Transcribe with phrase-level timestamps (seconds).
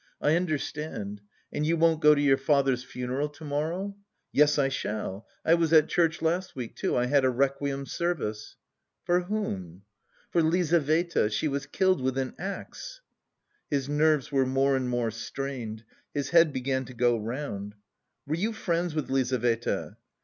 [0.19, 1.21] "I understand....
[1.53, 3.95] And you won't go to your father's funeral to morrow?"
[4.31, 5.27] "Yes, I shall.
[5.45, 6.97] I was at church last week, too...
[6.97, 8.55] I had a requiem service."
[9.05, 9.83] "For whom?"
[10.31, 11.29] "For Lizaveta.
[11.29, 13.01] She was killed with an axe."
[13.69, 15.83] His nerves were more and more strained.
[16.15, 17.75] His head began to go round.
[18.25, 19.97] "Were you friends with Lizaveta?"